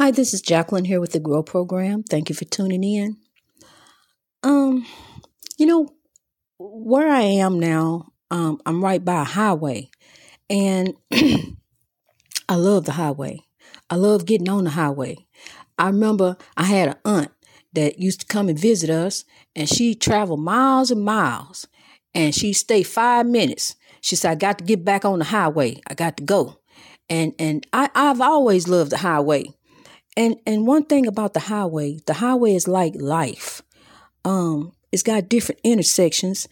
Hi, 0.00 0.10
this 0.10 0.32
is 0.32 0.40
Jacqueline 0.40 0.86
here 0.86 0.98
with 0.98 1.12
the 1.12 1.20
Grow 1.20 1.42
Program. 1.42 2.02
Thank 2.02 2.30
you 2.30 2.34
for 2.34 2.46
tuning 2.46 2.82
in. 2.82 3.18
Um, 4.42 4.86
you 5.58 5.66
know, 5.66 5.90
where 6.58 7.06
I 7.06 7.20
am 7.20 7.60
now, 7.60 8.10
um, 8.30 8.62
I'm 8.64 8.82
right 8.82 9.04
by 9.04 9.20
a 9.20 9.24
highway, 9.24 9.90
and 10.48 10.94
I 11.12 12.54
love 12.54 12.86
the 12.86 12.92
highway. 12.92 13.40
I 13.90 13.96
love 13.96 14.24
getting 14.24 14.48
on 14.48 14.64
the 14.64 14.70
highway. 14.70 15.26
I 15.78 15.88
remember 15.88 16.38
I 16.56 16.64
had 16.64 16.88
an 16.88 16.96
aunt 17.04 17.32
that 17.74 17.98
used 17.98 18.20
to 18.20 18.26
come 18.26 18.48
and 18.48 18.58
visit 18.58 18.88
us, 18.88 19.26
and 19.54 19.68
she 19.68 19.94
traveled 19.94 20.40
miles 20.40 20.90
and 20.90 21.04
miles, 21.04 21.68
and 22.14 22.34
she 22.34 22.54
stayed 22.54 22.84
five 22.84 23.26
minutes. 23.26 23.76
She 24.00 24.16
said, 24.16 24.30
"I 24.30 24.36
got 24.36 24.56
to 24.60 24.64
get 24.64 24.82
back 24.82 25.04
on 25.04 25.18
the 25.18 25.26
highway. 25.26 25.82
I 25.86 25.92
got 25.92 26.16
to 26.16 26.22
go," 26.22 26.60
and 27.10 27.34
and 27.38 27.66
I 27.74 27.90
I've 27.94 28.22
always 28.22 28.66
loved 28.66 28.92
the 28.92 28.96
highway. 28.96 29.44
And 30.16 30.36
and 30.46 30.66
one 30.66 30.84
thing 30.84 31.06
about 31.06 31.34
the 31.34 31.40
highway, 31.40 31.98
the 32.06 32.14
highway 32.14 32.54
is 32.54 32.66
like 32.66 32.94
life. 32.96 33.62
Um, 34.24 34.72
it's 34.92 35.02
got 35.02 35.28
different 35.28 35.60
intersections 35.62 36.48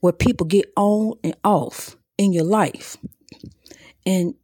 where 0.00 0.12
people 0.12 0.46
get 0.46 0.72
on 0.76 1.14
and 1.22 1.34
off 1.44 1.96
in 2.18 2.32
your 2.32 2.44
life. 2.44 2.96
And 4.06 4.34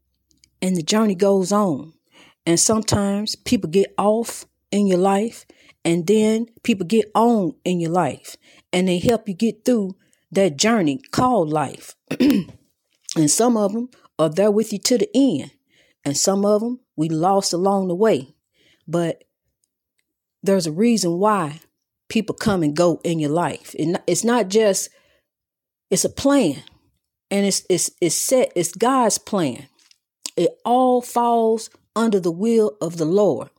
and 0.60 0.76
the 0.76 0.82
journey 0.82 1.14
goes 1.14 1.52
on. 1.52 1.94
And 2.46 2.58
sometimes 2.58 3.36
people 3.36 3.68
get 3.68 3.92
off 3.98 4.46
in 4.70 4.86
your 4.86 4.98
life 4.98 5.44
and 5.84 6.06
then 6.06 6.46
people 6.62 6.86
get 6.86 7.10
on 7.14 7.54
in 7.64 7.80
your 7.80 7.90
life 7.90 8.36
and 8.72 8.88
they 8.88 8.98
help 8.98 9.28
you 9.28 9.34
get 9.34 9.64
through 9.64 9.96
that 10.30 10.56
journey 10.56 11.00
called 11.10 11.50
life. 11.50 11.94
and 12.20 13.30
some 13.30 13.56
of 13.56 13.72
them 13.72 13.90
are 14.18 14.28
there 14.28 14.50
with 14.50 14.72
you 14.72 14.78
to 14.78 14.98
the 14.98 15.08
end. 15.14 15.52
And 16.04 16.16
some 16.16 16.44
of 16.44 16.60
them 16.60 16.80
we 16.96 17.08
lost 17.08 17.52
along 17.52 17.88
the 17.88 17.94
way. 17.94 18.34
But 18.88 19.22
there's 20.42 20.66
a 20.66 20.72
reason 20.72 21.18
why 21.18 21.60
people 22.08 22.34
come 22.34 22.62
and 22.62 22.74
go 22.74 23.00
in 23.04 23.18
your 23.18 23.30
life. 23.30 23.74
And 23.78 24.00
It's 24.06 24.24
not 24.24 24.48
just, 24.48 24.88
it's 25.90 26.04
a 26.04 26.10
plan. 26.10 26.62
And 27.30 27.44
it's, 27.46 27.64
it's, 27.68 27.90
it's 28.00 28.16
set, 28.16 28.52
it's 28.56 28.72
God's 28.72 29.18
plan. 29.18 29.66
It 30.36 30.58
all 30.64 31.02
falls 31.02 31.68
under 31.94 32.18
the 32.18 32.30
will 32.32 32.76
of 32.80 32.96
the 32.96 33.04
Lord. 33.04 33.50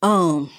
Um, 0.00 0.50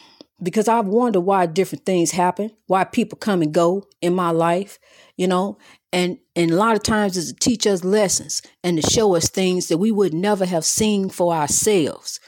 because 0.41 0.67
I've 0.67 0.87
wondered 0.87 1.21
why 1.21 1.45
different 1.45 1.85
things 1.85 2.11
happen, 2.11 2.51
why 2.67 2.83
people 2.83 3.17
come 3.17 3.41
and 3.41 3.53
go 3.53 3.87
in 4.01 4.13
my 4.13 4.31
life, 4.31 4.77
you 5.17 5.27
know, 5.27 5.57
and 5.91 6.17
and 6.35 6.51
a 6.51 6.55
lot 6.55 6.75
of 6.75 6.83
times 6.83 7.17
it's 7.17 7.31
to 7.31 7.35
teach 7.35 7.65
us 7.65 7.83
lessons 7.83 8.41
and 8.63 8.81
to 8.81 8.89
show 8.89 9.15
us 9.15 9.29
things 9.29 9.67
that 9.67 9.77
we 9.77 9.91
would 9.91 10.13
never 10.13 10.45
have 10.45 10.65
seen 10.65 11.09
for 11.09 11.33
ourselves. 11.33 12.19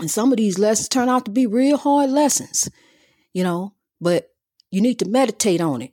And 0.00 0.10
some 0.10 0.32
of 0.32 0.38
these 0.38 0.58
lessons 0.58 0.88
turn 0.88 1.08
out 1.08 1.26
to 1.26 1.30
be 1.30 1.46
real 1.46 1.76
hard 1.76 2.10
lessons, 2.10 2.68
you 3.32 3.44
know, 3.44 3.74
but 4.00 4.30
you 4.70 4.80
need 4.80 4.98
to 5.00 5.08
meditate 5.08 5.60
on 5.60 5.82
it. 5.82 5.92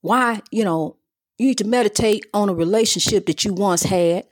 Why, 0.00 0.42
you 0.50 0.64
know, 0.64 0.96
you 1.38 1.46
need 1.46 1.58
to 1.58 1.66
meditate 1.66 2.26
on 2.34 2.48
a 2.48 2.54
relationship 2.54 3.26
that 3.26 3.44
you 3.44 3.52
once 3.52 3.84
had 3.84 4.24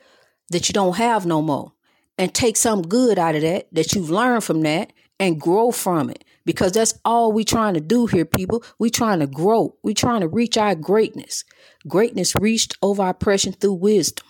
that 0.50 0.68
you 0.68 0.72
don't 0.72 0.96
have 0.96 1.24
no 1.24 1.40
more 1.40 1.72
and 2.18 2.34
take 2.34 2.56
some 2.56 2.82
good 2.82 3.18
out 3.18 3.34
of 3.34 3.42
that 3.42 3.68
that 3.72 3.92
you've 3.92 4.10
learned 4.10 4.44
from 4.44 4.62
that 4.62 4.92
and 5.18 5.40
grow 5.40 5.70
from 5.70 6.10
it. 6.10 6.24
Because 6.44 6.72
that's 6.72 6.94
all 7.04 7.32
we're 7.32 7.44
trying 7.44 7.74
to 7.74 7.80
do 7.80 8.06
here 8.06 8.24
people. 8.24 8.62
We're 8.78 8.90
trying 8.90 9.18
to 9.18 9.26
grow. 9.26 9.76
We're 9.82 9.94
trying 9.94 10.20
to 10.20 10.28
reach 10.28 10.56
our 10.56 10.76
greatness. 10.76 11.44
Greatness 11.88 12.36
reached 12.36 12.76
over 12.82 13.08
oppression 13.08 13.52
through 13.52 13.74
wisdom. 13.74 14.24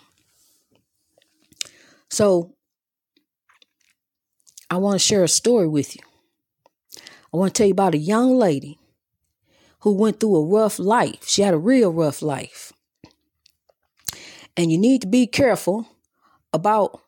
So 2.09 2.56
I 4.69 4.79
want 4.79 4.95
to 4.95 4.99
share 4.99 5.23
a 5.23 5.29
story 5.29 5.69
with 5.69 5.95
you. 5.95 6.03
I 7.33 7.37
want 7.37 7.55
to 7.55 7.59
tell 7.59 7.67
you 7.67 7.73
about 7.73 7.95
a 7.95 7.99
young 7.99 8.37
lady 8.37 8.79
who 9.81 9.93
went 9.93 10.19
through 10.19 10.37
a 10.37 10.45
rough 10.45 10.79
life. 10.79 11.27
She 11.27 11.43
had 11.43 11.55
a 11.55 11.59
real 11.59 11.93
rough 11.93 12.23
life. 12.23 12.73
And 14.57 14.73
you 14.73 14.79
need 14.79 15.03
to 15.03 15.07
be 15.07 15.27
careful 15.27 15.87
about, 16.53 17.01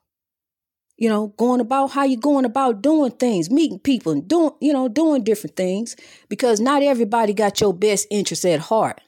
you 0.97 1.09
know, 1.09 1.29
going 1.39 1.61
about 1.61 1.89
how 1.89 2.05
you're 2.05 2.21
going 2.21 2.45
about 2.45 2.83
doing 2.83 3.11
things, 3.11 3.51
meeting 3.51 3.79
people 3.79 4.13
and 4.13 4.29
doing, 4.29 4.53
you 4.61 4.73
know, 4.73 4.89
doing 4.89 5.25
different 5.25 5.57
things 5.57 5.97
because 6.29 6.61
not 6.61 6.83
everybody 6.83 7.33
got 7.33 7.61
your 7.61 7.73
best 7.75 8.07
interest 8.11 8.45
at 8.45 8.61
heart. 8.61 9.01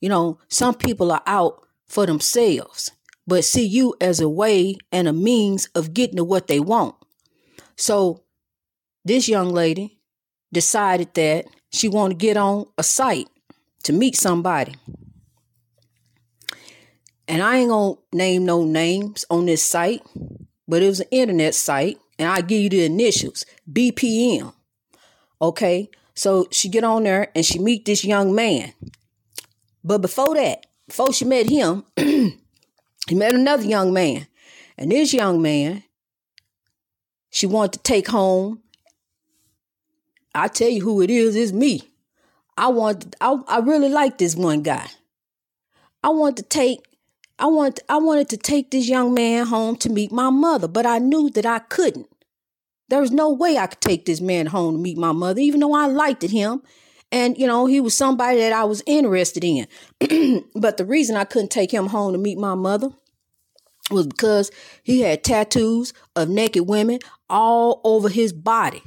You 0.00 0.10
know, 0.10 0.38
some 0.48 0.74
people 0.74 1.10
are 1.10 1.22
out 1.26 1.66
for 1.86 2.06
themselves, 2.06 2.92
but 3.26 3.44
see 3.44 3.66
you 3.66 3.94
as 4.00 4.20
a 4.20 4.28
way 4.28 4.76
and 4.92 5.08
a 5.08 5.12
means 5.12 5.66
of 5.74 5.94
getting 5.94 6.16
to 6.16 6.24
what 6.24 6.46
they 6.46 6.60
want. 6.60 6.94
So 7.76 8.22
this 9.04 9.28
young 9.28 9.50
lady 9.50 10.00
decided 10.52 11.14
that 11.14 11.46
she 11.72 11.88
wanted 11.88 12.18
to 12.18 12.26
get 12.26 12.36
on 12.36 12.66
a 12.78 12.82
site 12.82 13.28
to 13.84 13.92
meet 13.92 14.16
somebody. 14.16 14.74
And 17.28 17.42
I 17.42 17.58
ain't 17.58 17.70
gonna 17.70 17.96
name 18.12 18.44
no 18.44 18.64
names 18.64 19.24
on 19.30 19.46
this 19.46 19.62
site, 19.62 20.02
but 20.66 20.82
it 20.82 20.88
was 20.88 21.00
an 21.00 21.08
internet 21.10 21.54
site, 21.54 21.98
and 22.18 22.28
I 22.28 22.40
give 22.40 22.60
you 22.60 22.68
the 22.68 22.84
initials 22.84 23.44
BPM. 23.70 24.52
Okay, 25.42 25.90
so 26.14 26.46
she 26.50 26.68
get 26.68 26.84
on 26.84 27.02
there 27.02 27.30
and 27.34 27.44
she 27.44 27.58
meet 27.58 27.84
this 27.84 28.04
young 28.04 28.34
man. 28.34 28.72
But 29.84 29.98
before 29.98 30.34
that, 30.34 30.66
before 30.88 31.12
she 31.12 31.24
met 31.24 31.48
him, 31.48 31.84
he 31.96 33.14
met 33.14 33.34
another 33.34 33.64
young 33.64 33.92
man, 33.92 34.26
and 34.78 34.90
this 34.90 35.12
young 35.12 35.42
man 35.42 35.82
she 37.36 37.46
wanted 37.46 37.72
to 37.72 37.78
take 37.80 38.08
home. 38.08 38.62
I 40.34 40.48
tell 40.48 40.70
you 40.70 40.80
who 40.80 41.02
it 41.02 41.10
is, 41.10 41.36
it's 41.36 41.52
me. 41.52 41.82
I 42.56 42.68
want 42.68 43.14
I, 43.20 43.36
I 43.46 43.58
really 43.58 43.90
like 43.90 44.16
this 44.16 44.34
one 44.34 44.62
guy. 44.62 44.86
I 46.02 46.08
want 46.08 46.38
to 46.38 46.42
take 46.42 46.80
I 47.38 47.44
want 47.44 47.80
I 47.90 47.98
wanted 47.98 48.30
to 48.30 48.38
take 48.38 48.70
this 48.70 48.88
young 48.88 49.12
man 49.12 49.44
home 49.48 49.76
to 49.76 49.90
meet 49.90 50.10
my 50.10 50.30
mother, 50.30 50.66
but 50.66 50.86
I 50.86 50.96
knew 50.96 51.28
that 51.28 51.44
I 51.44 51.58
couldn't. 51.58 52.08
There 52.88 53.02
was 53.02 53.10
no 53.10 53.30
way 53.30 53.58
I 53.58 53.66
could 53.66 53.82
take 53.82 54.06
this 54.06 54.22
man 54.22 54.46
home 54.46 54.76
to 54.76 54.80
meet 54.80 54.96
my 54.96 55.12
mother, 55.12 55.40
even 55.42 55.60
though 55.60 55.74
I 55.74 55.88
liked 55.88 56.22
him. 56.22 56.62
And, 57.12 57.36
you 57.36 57.46
know, 57.46 57.66
he 57.66 57.80
was 57.80 57.94
somebody 57.94 58.38
that 58.38 58.54
I 58.54 58.64
was 58.64 58.82
interested 58.86 59.44
in. 59.44 59.66
but 60.54 60.78
the 60.78 60.86
reason 60.86 61.16
I 61.16 61.24
couldn't 61.24 61.50
take 61.50 61.70
him 61.70 61.88
home 61.88 62.12
to 62.12 62.18
meet 62.18 62.38
my 62.38 62.54
mother 62.54 62.92
was 63.90 64.06
because 64.06 64.50
he 64.82 65.00
had 65.00 65.22
tattoos 65.22 65.92
of 66.14 66.28
naked 66.28 66.68
women 66.68 66.98
all 67.28 67.80
over 67.84 68.08
his 68.08 68.32
body, 68.32 68.82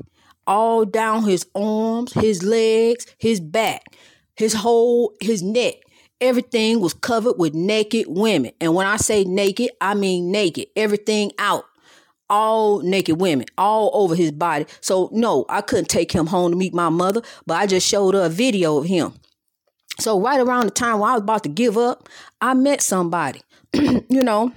all 0.45 0.85
down 0.85 1.23
his 1.23 1.45
arms, 1.55 2.13
his 2.13 2.43
legs, 2.43 3.05
his 3.17 3.39
back, 3.39 3.95
his 4.35 4.53
whole 4.53 5.13
his 5.21 5.41
neck. 5.41 5.75
Everything 6.21 6.81
was 6.81 6.93
covered 6.93 7.37
with 7.37 7.53
naked 7.53 8.05
women. 8.09 8.51
And 8.59 8.75
when 8.75 8.85
I 8.85 8.97
say 8.97 9.23
naked, 9.23 9.69
I 9.79 9.93
mean 9.93 10.31
naked. 10.31 10.67
Everything 10.75 11.31
out. 11.39 11.63
All 12.29 12.81
naked 12.81 13.19
women 13.21 13.45
all 13.57 13.89
over 13.93 14.15
his 14.15 14.31
body. 14.31 14.65
So 14.81 15.09
no, 15.13 15.45
I 15.47 15.61
couldn't 15.61 15.87
take 15.87 16.11
him 16.11 16.27
home 16.27 16.51
to 16.51 16.57
meet 16.57 16.73
my 16.73 16.89
mother, 16.89 17.21
but 17.45 17.55
I 17.55 17.65
just 17.67 17.87
showed 17.87 18.15
her 18.15 18.23
a 18.23 18.29
video 18.29 18.77
of 18.77 18.85
him. 18.85 19.13
So 19.99 20.19
right 20.19 20.39
around 20.39 20.65
the 20.65 20.71
time 20.71 20.99
when 20.99 21.09
I 21.09 21.13
was 21.13 21.21
about 21.21 21.43
to 21.43 21.49
give 21.49 21.77
up, 21.77 22.07
I 22.41 22.53
met 22.53 22.81
somebody. 22.81 23.41
you 23.73 24.23
know, 24.23 24.51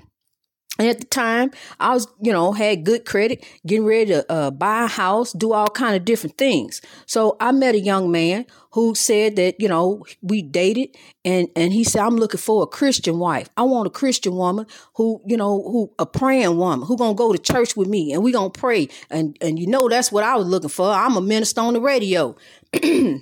and 0.78 0.88
at 0.88 1.00
the 1.00 1.06
time, 1.06 1.50
I 1.78 1.92
was, 1.92 2.08
you 2.22 2.32
know, 2.32 2.52
had 2.52 2.84
good 2.84 3.04
credit, 3.04 3.44
getting 3.66 3.84
ready 3.84 4.06
to 4.06 4.32
uh, 4.32 4.50
buy 4.50 4.84
a 4.84 4.86
house, 4.88 5.32
do 5.32 5.52
all 5.52 5.68
kind 5.68 5.94
of 5.94 6.06
different 6.06 6.38
things. 6.38 6.80
So 7.04 7.36
I 7.40 7.52
met 7.52 7.74
a 7.74 7.80
young 7.80 8.10
man 8.10 8.46
who 8.70 8.94
said 8.94 9.36
that, 9.36 9.60
you 9.60 9.68
know, 9.68 10.04
we 10.22 10.40
dated, 10.40 10.96
and 11.26 11.48
and 11.54 11.74
he 11.74 11.84
said, 11.84 12.00
I'm 12.00 12.16
looking 12.16 12.40
for 12.40 12.62
a 12.62 12.66
Christian 12.66 13.18
wife. 13.18 13.50
I 13.56 13.64
want 13.64 13.86
a 13.86 13.90
Christian 13.90 14.34
woman 14.34 14.66
who, 14.94 15.20
you 15.26 15.36
know, 15.36 15.62
who 15.62 15.92
a 15.98 16.06
praying 16.06 16.56
woman 16.56 16.86
who 16.86 16.96
gonna 16.96 17.14
go 17.14 17.32
to 17.32 17.38
church 17.38 17.76
with 17.76 17.88
me, 17.88 18.14
and 18.14 18.22
we 18.22 18.32
gonna 18.32 18.48
pray. 18.48 18.88
And 19.10 19.36
and 19.42 19.58
you 19.58 19.66
know, 19.66 19.90
that's 19.90 20.10
what 20.10 20.24
I 20.24 20.36
was 20.36 20.46
looking 20.46 20.70
for. 20.70 20.88
I'm 20.88 21.16
a 21.16 21.20
minister 21.20 21.60
on 21.60 21.74
the 21.74 21.82
radio. 21.82 22.34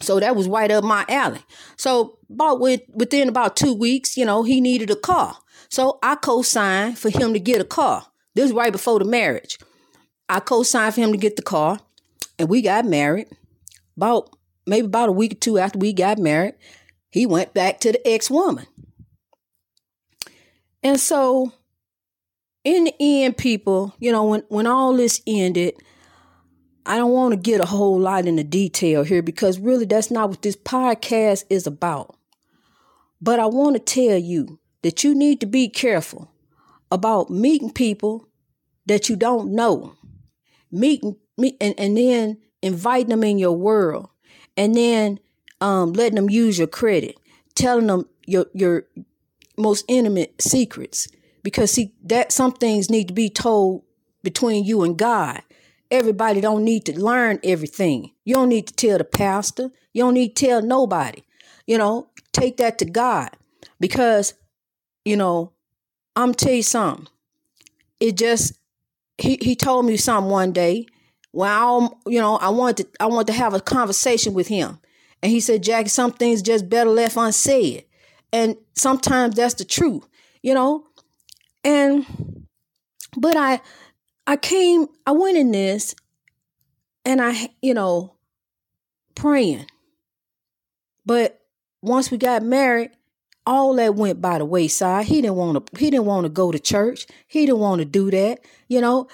So 0.00 0.20
that 0.20 0.36
was 0.36 0.48
right 0.48 0.70
up 0.70 0.84
my 0.84 1.04
alley. 1.08 1.40
So 1.76 2.18
about 2.30 2.60
with, 2.60 2.82
within 2.92 3.28
about 3.28 3.56
two 3.56 3.74
weeks, 3.74 4.16
you 4.16 4.24
know, 4.24 4.44
he 4.44 4.60
needed 4.60 4.90
a 4.90 4.96
car. 4.96 5.36
So 5.68 5.98
I 6.02 6.14
co-signed 6.14 6.98
for 6.98 7.10
him 7.10 7.32
to 7.32 7.40
get 7.40 7.60
a 7.60 7.64
car. 7.64 8.06
This 8.34 8.44
was 8.44 8.52
right 8.52 8.72
before 8.72 8.98
the 8.98 9.04
marriage. 9.04 9.58
I 10.28 10.40
co-signed 10.40 10.94
for 10.94 11.00
him 11.00 11.12
to 11.12 11.18
get 11.18 11.36
the 11.36 11.42
car, 11.42 11.80
and 12.38 12.48
we 12.48 12.62
got 12.62 12.84
married. 12.84 13.28
About 13.96 14.30
maybe 14.66 14.86
about 14.86 15.08
a 15.08 15.12
week 15.12 15.32
or 15.32 15.36
two 15.36 15.58
after 15.58 15.78
we 15.78 15.92
got 15.92 16.18
married, 16.18 16.54
he 17.10 17.26
went 17.26 17.54
back 17.54 17.80
to 17.80 17.92
the 17.92 18.08
ex-woman. 18.08 18.66
And 20.82 21.00
so 21.00 21.52
in 22.64 22.84
the 22.84 22.94
end, 23.00 23.36
people, 23.36 23.94
you 23.98 24.12
know, 24.12 24.24
when, 24.24 24.42
when 24.48 24.66
all 24.66 24.94
this 24.94 25.20
ended, 25.26 25.74
I 26.86 26.96
don't 26.96 27.12
want 27.12 27.32
to 27.32 27.36
get 27.36 27.60
a 27.60 27.66
whole 27.66 27.98
lot 27.98 28.26
into 28.26 28.44
detail 28.44 29.02
here 29.02 29.22
because 29.22 29.58
really 29.58 29.84
that's 29.84 30.10
not 30.10 30.28
what 30.30 30.42
this 30.42 30.56
podcast 30.56 31.44
is 31.50 31.66
about. 31.66 32.16
But 33.20 33.40
I 33.40 33.46
want 33.46 33.74
to 33.76 33.80
tell 33.80 34.16
you 34.16 34.60
that 34.82 35.04
you 35.04 35.14
need 35.14 35.40
to 35.40 35.46
be 35.46 35.68
careful 35.68 36.30
about 36.90 37.30
meeting 37.30 37.70
people 37.70 38.26
that 38.86 39.08
you 39.08 39.16
don't 39.16 39.54
know 39.54 39.94
meeting 40.70 41.16
me 41.36 41.56
and, 41.60 41.74
and 41.78 41.96
then 41.96 42.38
inviting 42.62 43.10
them 43.10 43.24
in 43.24 43.38
your 43.38 43.56
world 43.56 44.08
and 44.56 44.74
then 44.74 45.18
um, 45.60 45.92
letting 45.92 46.16
them 46.16 46.30
use 46.30 46.58
your 46.58 46.66
credit, 46.66 47.16
telling 47.54 47.86
them 47.86 48.06
your 48.26 48.46
your 48.52 48.84
most 49.56 49.84
intimate 49.88 50.40
secrets. 50.40 51.08
Because 51.42 51.72
see 51.72 51.94
that 52.04 52.32
some 52.32 52.52
things 52.52 52.90
need 52.90 53.08
to 53.08 53.14
be 53.14 53.30
told 53.30 53.82
between 54.22 54.64
you 54.64 54.82
and 54.82 54.98
God. 54.98 55.42
Everybody 55.90 56.40
don't 56.40 56.64
need 56.64 56.84
to 56.86 57.00
learn 57.00 57.38
everything. 57.42 58.12
You 58.24 58.34
don't 58.34 58.50
need 58.50 58.66
to 58.66 58.74
tell 58.74 58.98
the 58.98 59.04
pastor. 59.04 59.70
You 59.94 60.02
don't 60.02 60.14
need 60.14 60.36
to 60.36 60.46
tell 60.46 60.62
nobody. 60.62 61.22
You 61.66 61.78
know, 61.78 62.10
take 62.32 62.58
that 62.58 62.78
to 62.78 62.84
God. 62.84 63.30
Because, 63.80 64.34
you 65.08 65.16
know, 65.16 65.52
I'm 66.14 66.34
tell 66.34 66.52
you 66.52 66.62
something. 66.62 67.08
It 67.98 68.16
just 68.16 68.52
he 69.16 69.38
he 69.40 69.56
told 69.56 69.86
me 69.86 69.96
something 69.96 70.30
one 70.30 70.52
day 70.52 70.86
when 71.32 71.50
I 71.50 71.62
um, 71.62 71.94
you 72.06 72.20
know 72.20 72.36
I 72.36 72.50
wanted 72.50 72.84
to 72.84 73.02
I 73.02 73.06
wanted 73.06 73.28
to 73.28 73.38
have 73.38 73.54
a 73.54 73.60
conversation 73.60 74.34
with 74.34 74.48
him. 74.48 74.78
And 75.22 75.32
he 75.32 75.40
said, 75.40 75.64
Jackie, 75.64 75.88
some 75.88 76.12
things 76.12 76.42
just 76.42 76.68
better 76.68 76.90
left 76.90 77.16
unsaid. 77.16 77.84
And 78.32 78.56
sometimes 78.76 79.34
that's 79.34 79.54
the 79.54 79.64
truth, 79.64 80.06
you 80.42 80.54
know? 80.54 80.84
And 81.64 82.46
but 83.16 83.36
I 83.36 83.60
I 84.26 84.36
came, 84.36 84.86
I 85.06 85.12
went 85.12 85.38
in 85.38 85.50
this 85.50 85.94
and 87.04 87.20
I, 87.20 87.48
you 87.62 87.72
know, 87.72 88.14
praying. 89.14 89.66
But 91.06 91.40
once 91.80 92.10
we 92.10 92.18
got 92.18 92.42
married, 92.42 92.90
all 93.48 93.74
that 93.76 93.94
went 93.94 94.20
by 94.20 94.36
the 94.36 94.44
wayside. 94.44 95.06
He 95.06 95.22
didn't 95.22 95.36
want 95.36 95.66
to. 95.66 95.78
He 95.78 95.90
didn't 95.90 96.04
want 96.04 96.24
to 96.24 96.28
go 96.28 96.52
to 96.52 96.58
church. 96.58 97.06
He 97.26 97.46
didn't 97.46 97.60
want 97.60 97.78
to 97.78 97.86
do 97.86 98.10
that. 98.10 98.40
You 98.68 98.82
know, 98.82 99.08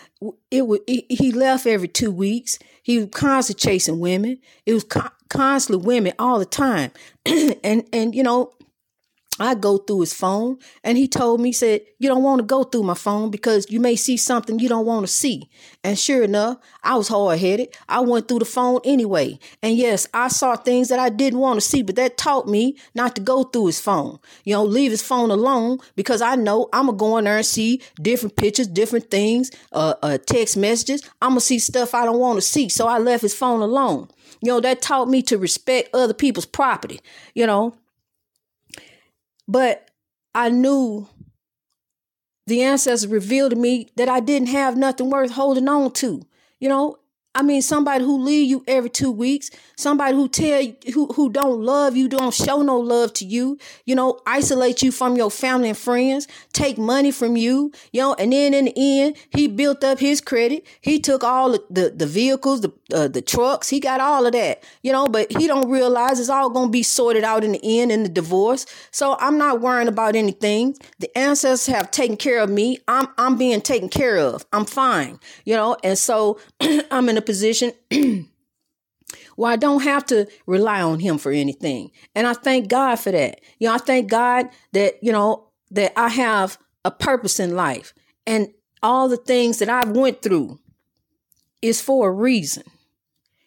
it 0.51 0.67
would. 0.67 0.81
He 0.89 1.31
left 1.31 1.67
every 1.67 1.87
two 1.87 2.11
weeks. 2.11 2.59
He 2.83 2.99
was 2.99 3.09
constantly 3.13 3.61
chasing 3.61 4.01
women. 4.01 4.39
It 4.67 4.75
was 4.75 4.85
constantly 5.29 5.87
women 5.87 6.15
all 6.19 6.41
the 6.41 6.47
time, 6.47 6.91
and 7.25 7.89
and 7.93 8.13
you 8.13 8.25
know, 8.25 8.53
I 9.41 9.57
go 9.57 9.79
through 9.79 10.01
his 10.01 10.15
phone 10.15 10.59
and 10.85 10.97
he 10.97 11.09
told 11.09 11.41
me, 11.41 11.49
he 11.49 11.53
said, 11.53 11.81
you 11.99 12.09
don't 12.09 12.23
want 12.23 12.39
to 12.39 12.45
go 12.45 12.63
through 12.63 12.85
my 12.85 12.95
phone 12.95 13.31
because 13.31 13.69
you 13.69 13.81
may 13.81 13.97
see 13.97 14.17
something 14.17 14.61
you 14.61 14.69
don't 14.69 14.87
want 14.87 15.07
to 15.07 15.13
see. 15.13 15.51
And 15.83 15.99
sure 15.99 16.23
enough, 16.23 16.59
I 16.85 16.95
was 16.95 17.09
hard 17.09 17.41
headed. 17.41 17.77
I 17.89 18.01
went 18.01 18.29
through 18.29 18.41
the 18.41 18.45
phone 18.45 18.81
anyway. 18.85 19.41
And 19.61 19.77
yes, 19.77 20.07
I 20.15 20.29
saw 20.29 20.55
things 20.55 20.89
that 20.89 21.01
I 21.01 21.09
didn't 21.09 21.41
want 21.41 21.57
to 21.57 21.67
see, 21.67 21.83
but 21.83 21.97
that 21.97 22.17
taught 22.17 22.47
me 22.47 22.77
not 22.95 23.17
to 23.17 23.21
go 23.21 23.43
through 23.43 23.67
his 23.67 23.81
phone. 23.81 24.21
You 24.45 24.55
know, 24.55 24.65
leave 24.65 24.93
his 24.93 25.03
phone 25.03 25.31
alone 25.31 25.79
because 25.97 26.23
I 26.23 26.37
know 26.37 26.69
I'm 26.73 26.87
going 26.87 26.97
to 26.97 27.01
go 27.01 27.19
in 27.19 27.25
there 27.25 27.37
and 27.37 27.47
see 27.47 27.83
different 28.01 28.37
pictures, 28.37 28.69
different 28.69 29.11
things, 29.11 29.51
uh, 29.73 29.95
uh, 30.03 30.19
text 30.19 30.57
messages. 30.57 31.03
I'm 31.21 31.31
going 31.31 31.41
to 31.41 31.47
see 31.47 31.59
stuff 31.59 31.93
I 31.93 32.05
don't 32.05 32.21
want 32.21 32.37
to 32.37 32.43
see. 32.43 32.69
So 32.69 32.87
I 32.87 32.99
left 32.99 33.23
his 33.23 33.35
phone 33.35 33.63
alone. 33.63 34.09
You 34.41 34.53
know, 34.53 34.61
that 34.61 34.83
taught 34.83 35.09
me 35.09 35.23
to 35.23 35.39
respect 35.39 35.89
other 35.95 36.15
people's 36.15 36.47
property, 36.47 37.01
you 37.35 37.47
know 37.47 37.75
but 39.49 39.91
I 40.35 40.49
knew 40.51 41.09
the 42.47 42.63
ancestors 42.63 43.07
revealed 43.11 43.51
to 43.51 43.57
me 43.57 43.89
that 43.97 44.09
I 44.09 44.21
didn't 44.21 44.49
have 44.49 44.77
nothing 44.77 45.11
worth 45.11 45.33
holding 45.33 45.69
on 45.69 45.93
to. 45.93 46.23
You 46.61 46.69
know, 46.69 46.97
I 47.35 47.43
mean, 47.43 47.63
somebody 47.63 48.05
who 48.05 48.23
leave 48.23 48.49
you 48.49 48.63
every 48.69 48.91
two 48.91 49.11
weeks, 49.11 49.51
somebody 49.77 50.15
who 50.15 50.29
tell 50.29 50.61
you, 50.61 50.77
who 50.93 51.07
who 51.09 51.31
don't 51.31 51.63
love 51.63 51.97
you, 51.97 52.09
don't 52.09 52.33
show 52.33 52.63
no 52.63 52.79
love 52.79 53.13
to 53.15 53.25
you, 53.25 53.59
you 53.85 53.97
know, 53.97 54.21
isolate 54.25 54.83
you 54.83 54.93
from 54.93 55.17
your 55.17 55.31
family 55.31 55.69
and 55.69 55.79
friends, 55.79 56.29
take 56.53 56.79
money 56.79 57.11
from 57.11 57.37
you, 57.37 57.73
you 57.93 58.01
know, 58.01 58.15
and 58.15 58.33
then 58.33 58.55
in 58.55 58.67
the 58.67 58.75
end, 58.77 59.17
he 59.31 59.49
built 59.49 59.83
up 59.83 59.99
his 59.99 60.21
credit. 60.21 60.65
He 60.81 61.01
took 61.01 61.25
all 61.25 61.51
the 61.53 61.93
the, 61.95 62.07
vehicles, 62.07 62.61
the 62.61 62.73
uh, 62.93 63.09
the 63.09 63.23
trucks, 63.23 63.69
he 63.69 63.81
got 63.81 64.01
all 64.01 64.27
of 64.27 64.33
that, 64.33 64.63
you 64.83 64.93
know, 64.93 65.09
but 65.09 65.33
he 65.33 65.49
don't 65.49 65.69
realize 65.69 66.21
it's 66.21 66.29
all 66.29 66.51
gonna 66.51 66.71
be 66.71 66.85
sorted 66.85 67.25
out 67.25 67.43
in 67.43 67.53
the 67.53 67.81
end 67.81 67.91
in 67.91 68.05
the 68.05 68.09
divorce. 68.09 68.65
So 68.93 69.17
I'm 69.19 69.39
not 69.39 69.61
worrying 69.61 69.89
about 69.89 70.15
anything. 70.15 70.77
The 71.01 71.17
ancestors 71.19 71.67
have 71.75 71.91
taken 71.91 72.17
care 72.17 72.41
of 72.41 72.49
me. 72.49 72.79
I'm 72.87 73.09
I'm 73.19 73.37
being 73.37 73.61
taken 73.61 73.89
care 73.89 74.19
of. 74.19 74.47
I'm 74.53 74.67
fine, 74.67 75.19
you 75.45 75.57
know, 75.57 75.77
and 75.83 75.99
so 75.99 76.39
I'm 76.61 77.09
in 77.09 77.17
a 77.17 77.24
position 77.25 77.73
where 79.37 79.53
I 79.53 79.57
don't 79.57 79.83
have 79.83 80.07
to 80.07 80.27
rely 80.47 80.83
on 80.83 81.01
him 81.01 81.19
for 81.19 81.33
anything. 81.33 81.91
And 82.15 82.27
I 82.27 82.35
thank 82.35 82.69
God 82.69 82.97
for 82.97 83.13
that. 83.13 83.41
You 83.59 83.69
know, 83.69 83.75
I 83.75 83.79
thank 83.79 84.11
God 84.11 84.49
that, 84.73 85.03
you 85.03 85.13
know, 85.13 85.49
that 85.71 85.93
I 85.97 86.09
have 86.09 86.59
a 86.85 86.91
purpose 86.91 87.41
in 87.41 87.57
life 87.57 87.95
and 88.27 88.49
all 88.83 89.09
the 89.09 89.17
things 89.17 89.59
that 89.59 89.69
I've 89.69 89.97
went 89.97 90.23
through 90.23 90.59
is 91.63 91.81
for 91.81 92.09
a 92.09 92.13
reason. 92.13 92.65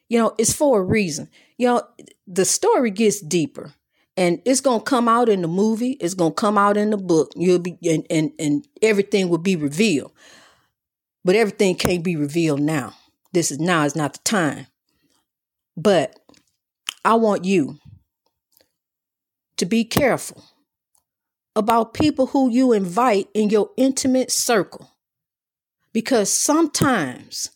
You 0.10 0.20
know, 0.20 0.36
it's 0.38 0.54
for 0.54 0.80
a 0.80 0.84
reason. 0.84 1.30
You 1.58 1.68
know, 1.68 1.84
the 2.26 2.46
story 2.46 2.92
gets 2.92 3.22
deeper 3.22 3.74
and 4.16 4.42
it's 4.46 4.62
gonna 4.62 4.82
come 4.82 5.08
out 5.08 5.30
in 5.30 5.42
the 5.42 5.48
movie, 5.48 5.92
it's 5.92 6.16
gonna 6.16 6.34
come 6.34 6.58
out 6.58 6.78
in 6.78 6.90
the 6.90 6.98
book. 6.98 7.32
You'll 7.36 7.60
be 7.60 7.78
and 7.88 8.06
and, 8.10 8.32
and 8.40 8.68
everything 8.82 9.30
will 9.30 9.38
be 9.38 9.56
revealed. 9.56 10.12
But 11.24 11.36
everything 11.36 11.76
can't 11.76 12.04
be 12.04 12.16
revealed 12.16 12.62
now. 12.62 12.94
This 13.34 13.52
is 13.52 13.60
now 13.60 13.84
is 13.84 13.96
not 13.96 14.14
the 14.14 14.20
time. 14.20 14.68
But 15.76 16.20
I 17.06 17.16
want 17.16 17.46
you 17.46 17.78
to 19.58 19.66
be 19.66 19.84
careful 19.84 20.44
about 21.56 21.94
people 21.94 22.28
who 22.28 22.50
you 22.50 22.72
invite 22.72 23.28
in 23.34 23.50
your 23.50 23.72
intimate 23.78 24.32
circle. 24.32 24.92
Because 25.94 26.32
sometimes 26.32 27.50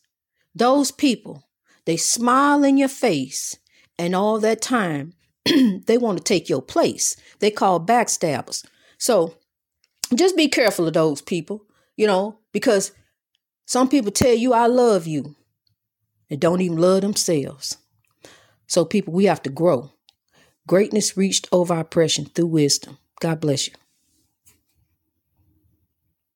those 0.55 0.91
people, 0.91 1.47
they 1.85 1.97
smile 1.97 2.63
in 2.63 2.77
your 2.77 2.89
face, 2.89 3.55
and 3.97 4.15
all 4.15 4.39
that 4.39 4.61
time 4.61 5.13
they 5.45 5.97
want 5.97 6.17
to 6.17 6.23
take 6.23 6.49
your 6.49 6.61
place. 6.61 7.15
They 7.39 7.51
call 7.51 7.79
backstabbers. 7.79 8.65
So 8.97 9.35
just 10.15 10.35
be 10.35 10.47
careful 10.47 10.87
of 10.87 10.93
those 10.93 11.21
people, 11.21 11.65
you 11.95 12.07
know, 12.07 12.39
because 12.51 12.91
some 13.65 13.87
people 13.87 14.11
tell 14.11 14.33
you, 14.33 14.53
I 14.53 14.65
love 14.67 15.05
you, 15.05 15.35
and 16.31 16.39
don't 16.39 16.61
even 16.61 16.77
love 16.77 17.01
themselves. 17.01 17.77
So, 18.65 18.85
people, 18.85 19.13
we 19.13 19.25
have 19.25 19.43
to 19.43 19.49
grow. 19.49 19.91
Greatness 20.65 21.17
reached 21.17 21.47
over 21.51 21.77
oppression 21.77 22.25
through 22.25 22.47
wisdom. 22.47 22.97
God 23.19 23.41
bless 23.41 23.67
you. 23.67 23.73